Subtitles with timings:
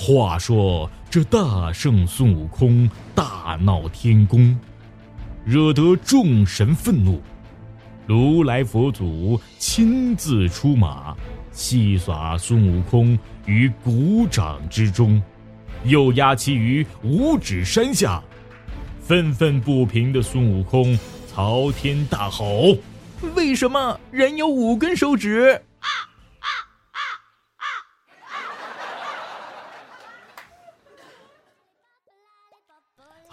[0.00, 4.56] 话说这大圣孙悟空大闹天宫，
[5.44, 7.20] 惹得众神愤怒，
[8.06, 11.16] 如来佛祖亲自出马，
[11.50, 15.20] 戏耍孙悟空于鼓掌之中，
[15.82, 18.22] 又压其于五指山下。
[19.00, 20.96] 愤愤不平的孙悟空
[21.34, 22.76] 朝天大吼
[23.34, 25.60] ：“为什么人有五根手指？”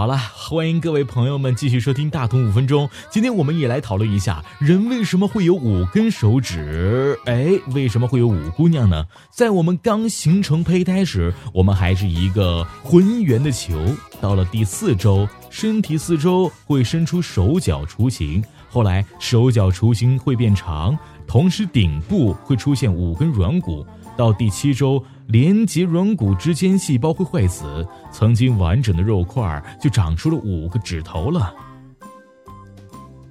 [0.00, 2.88] 好了，欢迎各位朋友们继续收听大同五分钟。
[3.10, 7.18] 今天我们也来讨论一下，人为什么会有五根手指？
[7.26, 9.04] 哎，为什么会有五姑娘呢？
[9.30, 13.78] 在我们刚形成胚胎时，我们还是一个浑圆的球。
[14.22, 23.86] 到了第四周，身体四周会伸出手脚雏形，后来手脚雏形会变长，同时顶部会出现五根软骨。
[24.20, 25.02] 到第七周。
[25.28, 31.54] 连接软骨之间细胞会坏死，曾经完整的肉块就长出了五个指头了。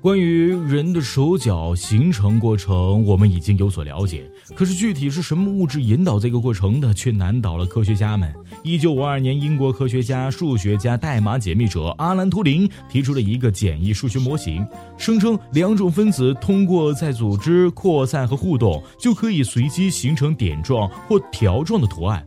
[0.02, 4.32] 关于人的手脚形成过程，我们已经有所了解。
[4.56, 8.34] 可是具体是什么物质引导这个过程的，却难倒了科学家们。
[8.64, 14.66] 一九五二年，英国科学家、数学家、代码解密者阿兰·图灵提出了一个简易数学模型，
[14.98, 22.26] 声称两种分子通过在组织扩散和互动，就可以随机形成点状或条状的图案。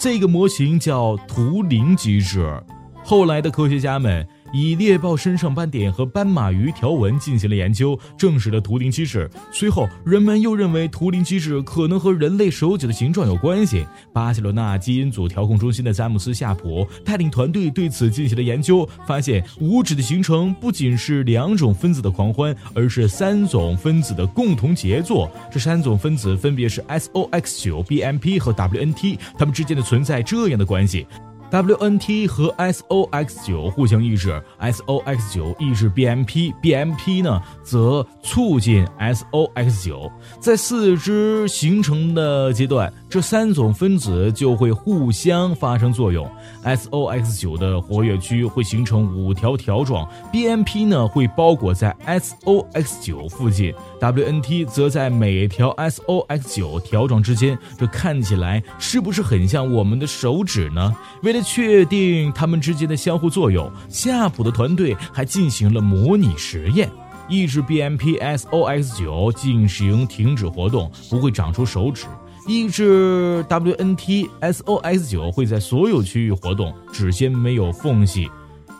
[0.00, 2.60] 这个模型叫图灵机制。
[3.04, 4.26] 后来的科学家们。
[4.56, 9.28] 以猎豹身上斑点和斑马鱼条纹进行了研究，证实了图灵机制。
[9.52, 13.86] 随后，人们又认为图灵机制可能和人类手指的形状有关系。
[14.14, 25.30] 巴塞罗那基因组调控中心的詹姆斯·夏普带领团队对此进行了研究，发现五指的形成不仅是两种分子的狂欢，而是三种分子的共同杰作。
[25.52, 31.06] 这三种分子分别是 SOX9、BMP 和 WNT，它们之间的存在这样的关系。
[31.50, 40.10] WNT 和 SOX9 互相抑制，SOX9 抑制 BMP，BMP 呢则促进 SOX9。
[40.40, 46.30] 在四肢形成的阶段，这三种分子就会互相发生作用。
[46.64, 53.72] SOX9 的活跃区会形成五条条状，BMP 呢会包裹在 SOX9 附近
[54.02, 57.58] ，WNT 则在每条 SOX9 条状之间。
[57.78, 60.94] 这看起来是不是很像我们的手指呢？
[61.22, 66.90] 为了确定它们之间的相互作用，夏普的团队还进行了模拟实验，
[67.30, 72.04] 抑制 BMPSOX9 进行停止活动，不会长出手指；
[72.46, 78.30] 抑制 WNTSOX9 会在所有区域活动，指尖没有缝隙，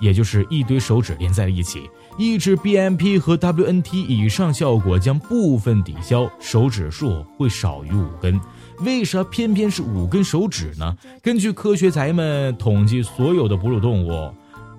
[0.00, 1.90] 也就是一堆手指连在了一起。
[2.16, 8.40] 抑制 BMP 和 WNT 以上效果将部分抵消，手指数会少于五根。
[8.80, 10.96] 为啥偏偏是五根手指呢？
[11.20, 14.30] 根据科学宅们统计，所有的哺乳动物、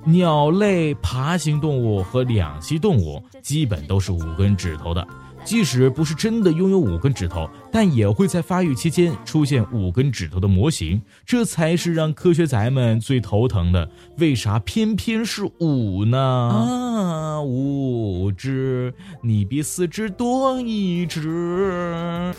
[0.06, 5.06] 鸟类、爬行动物和两栖动物基本都是五根指头的。
[5.47, 11.02] 即使不是真的拥有五根指头，但也会在发育期间出现五根指头的模型。
[11.25, 13.90] 这才是让科学宅们最头疼的。
[14.18, 16.19] 为啥偏偏是五呢？
[16.19, 22.35] 啊，五只，你比四只多一只。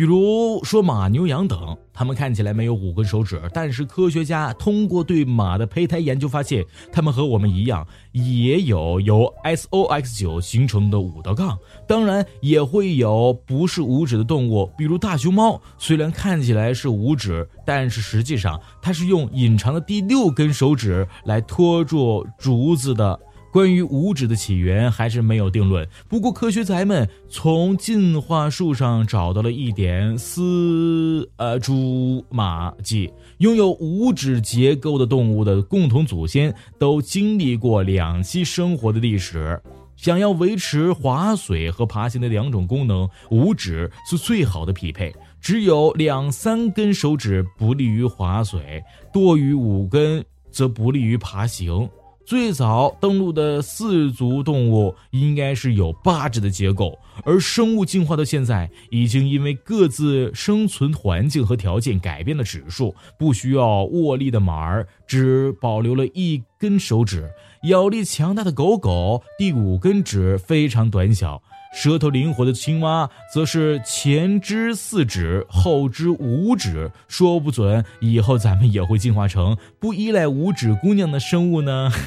[0.00, 11.58] 比如说马、牛、羊等，它们看起来没有五根手指，但是科学家通过对马的胚胎研究发现，它们和我们一样，也有由 SOX9 形成的五道杠。
[11.86, 23.20] 当然，也会有不是五指的动物，比如大熊猫，虽然看起来是五指，但是实际上它是用隐藏的第六根手指来托住竹子的。
[23.50, 25.86] 关于五指的起源还是没有定论。
[26.08, 39.60] 不过，科学宅们从进化树上找到了一点丝呃蛛马迹：拥有五指结构的动物的共同祖先都经历过两栖生活的历史。
[39.96, 45.14] 想要维持划水和爬行的两种功能，五指是最好的匹配。
[45.42, 48.82] 只有两三根手指不利于划水，
[49.12, 51.86] 多于五根则不利于爬行。
[52.30, 62.94] 最早登陆的四足动物应该是有八指的结构，而生物进化到现在，已经因为各自生存环境和条件改变了指数。
[63.18, 67.28] 不需要握力的马儿只保留了一根手指，
[67.64, 71.42] 咬力强大的狗狗第五根指非常短小。
[71.72, 81.90] 舌头灵活的青蛙则是前肢四指，后肢五指，说不准以后咱们也会进化成不依赖五指姑娘的生物呢。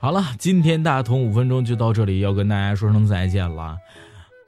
[0.00, 3.76] 好了，今天大同五分钟就到这里，要跟大家说声再见了。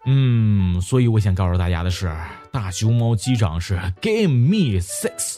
[0.06, 2.10] 嗯，所以我想告诉大家的是，
[2.50, 5.36] 大熊猫机长是 Give me six。